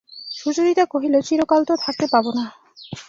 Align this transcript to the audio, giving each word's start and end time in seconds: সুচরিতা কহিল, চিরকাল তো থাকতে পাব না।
সুচরিতা 0.31 0.83
কহিল, 0.85 1.15
চিরকাল 1.27 1.61
তো 1.69 1.73
থাকতে 1.83 2.05
পাব 2.13 2.25
না। 2.37 2.45